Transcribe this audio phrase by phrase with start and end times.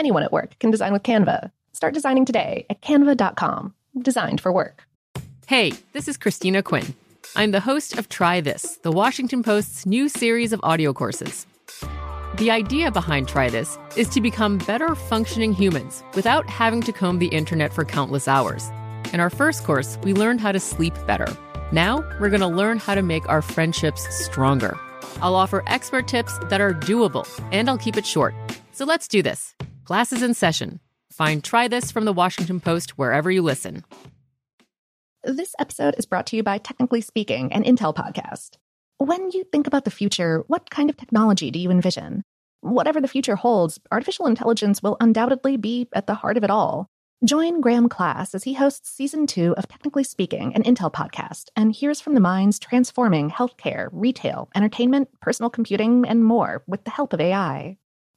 [0.00, 1.50] Anyone at work can design with Canva.
[1.74, 3.74] Start designing today at canva.com.
[4.00, 4.84] Designed for work.
[5.46, 6.94] Hey, this is Christina Quinn.
[7.36, 11.46] I'm the host of Try This, the Washington Post's new series of audio courses.
[12.36, 17.18] The idea behind Try This is to become better functioning humans without having to comb
[17.18, 18.70] the internet for countless hours.
[19.12, 21.26] In our first course, we learned how to sleep better.
[21.72, 24.78] Now, we're going to learn how to make our friendships stronger.
[25.20, 28.34] I'll offer expert tips that are doable, and I'll keep it short.
[28.72, 29.54] So let's do this.
[29.90, 30.78] Class is in session.
[31.10, 33.84] Find Try This from the Washington Post wherever you listen.
[35.24, 38.50] This episode is brought to you by Technically Speaking, an Intel podcast.
[38.98, 42.22] When you think about the future, what kind of technology do you envision?
[42.60, 46.86] Whatever the future holds, artificial intelligence will undoubtedly be at the heart of it all.
[47.24, 51.72] Join Graham Class as he hosts season two of Technically Speaking, an Intel podcast, and
[51.72, 57.12] hears from the minds transforming healthcare, retail, entertainment, personal computing, and more with the help
[57.12, 57.76] of AI.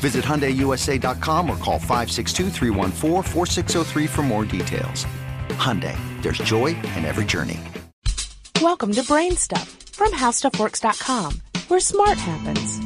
[0.00, 2.50] Visit HyundaiUSA.com or call 562
[4.08, 5.04] for more details.
[5.50, 7.60] Hyundai, there's joy in every journey.
[8.62, 12.80] Welcome to Brain Stuff from HowStuffWorks.com, where smart happens.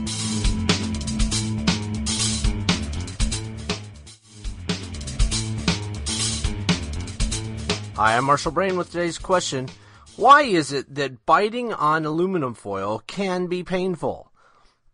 [7.96, 9.68] Hi, I'm Marshall Brain with today's question.
[10.16, 14.32] Why is it that biting on aluminum foil can be painful?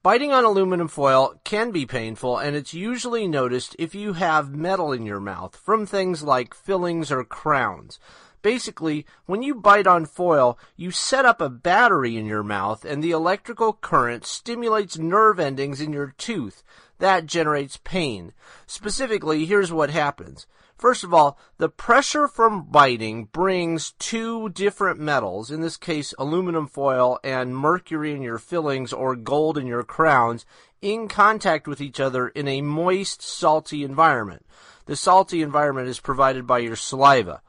[0.03, 4.93] Biting on aluminum foil can be painful, and it's usually noticed if you have metal
[4.93, 7.99] in your mouth from things like fillings or crowns.
[8.43, 13.03] Basically, when you bite on foil, you set up a battery in your mouth, and
[13.03, 16.63] the electrical current stimulates nerve endings in your tooth.
[16.99, 18.33] That generates pain.
[18.67, 20.47] Specifically, here's what happens.
[20.77, 26.67] First of all, the pressure from biting brings two different metals, in this case aluminum
[26.67, 30.47] foil and mercury in your fillings or gold in your crowns,
[30.81, 34.47] in contact with each other in a moist, salty environment.
[34.87, 37.43] The salty environment is provided by your saliva.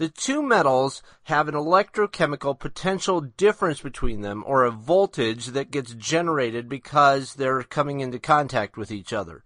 [0.00, 5.92] The two metals have an electrochemical potential difference between them, or a voltage that gets
[5.92, 9.44] generated because they're coming into contact with each other.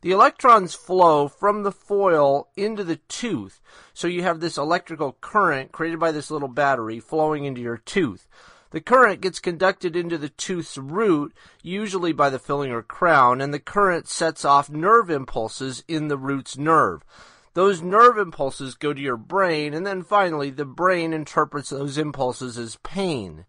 [0.00, 3.60] The electrons flow from the foil into the tooth.
[3.94, 8.26] So you have this electrical current created by this little battery flowing into your tooth.
[8.70, 11.32] The current gets conducted into the tooth's root,
[11.62, 16.18] usually by the filling or crown, and the current sets off nerve impulses in the
[16.18, 17.04] root's nerve.
[17.54, 22.56] Those nerve impulses go to your brain, and then finally the brain interprets those impulses
[22.56, 23.44] as pain.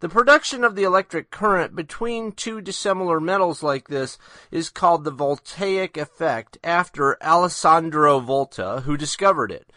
[0.00, 4.18] The production of the electric current between two dissimilar metals like this
[4.50, 9.70] is called the voltaic effect after Alessandro Volta, who discovered it.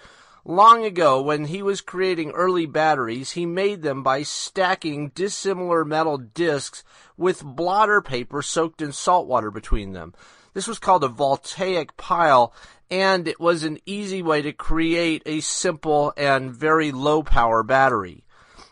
[0.44, 6.18] Long ago, when he was creating early batteries, he made them by stacking dissimilar metal
[6.18, 6.86] discs
[7.18, 10.13] with blotter paper soaked in salt water between them.
[10.54, 12.54] This was called a voltaic pile,
[12.89, 18.24] and it was an easy way to create a simple and very low power battery.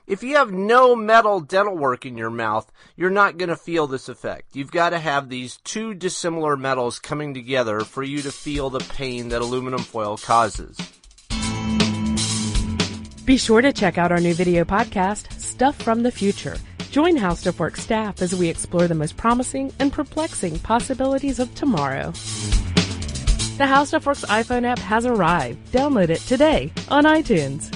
[0.08, 3.88] If you have no metal dental work in your mouth, you're not going to feel
[3.88, 4.56] this effect.
[4.56, 8.80] You've got to have these two dissimilar metals coming together for you to feel the
[8.80, 10.78] pain that aluminum foil causes.
[13.26, 16.58] Be sure to check out our new video podcast, Stuff from the Future.
[16.92, 21.54] Join How Stuff Works staff as we explore the most promising and perplexing possibilities of
[21.56, 22.14] tomorrow.
[23.58, 25.72] The How Stuff Works iPhone app has arrived.
[25.72, 27.74] Download it today on iTunes.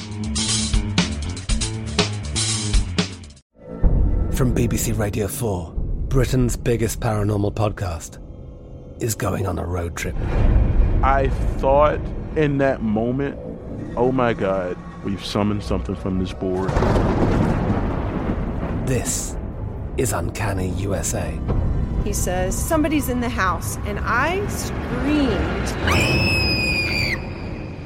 [4.36, 5.72] From BBC Radio 4,
[6.10, 8.20] Britain's biggest paranormal podcast
[9.02, 10.18] is going on a road trip.
[11.02, 11.30] I
[11.60, 12.02] thought
[12.36, 13.40] in that moment,
[13.96, 16.72] oh my God, we've summoned something from this board.
[18.86, 19.38] This
[19.96, 21.40] is Uncanny USA.
[22.04, 25.70] He says, Somebody's in the house, and I screamed.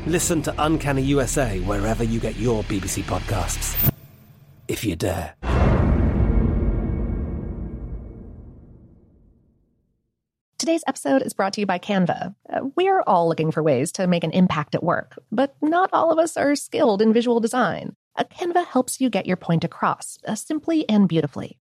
[0.07, 3.91] Listen to Uncanny USA wherever you get your BBC podcasts,
[4.67, 5.35] if you dare.
[10.57, 12.35] Today's episode is brought to you by Canva.
[12.49, 16.09] Uh, we're all looking for ways to make an impact at work, but not all
[16.09, 17.95] of us are skilled in visual design.
[18.15, 21.59] Uh, Canva helps you get your point across, uh, simply and beautifully.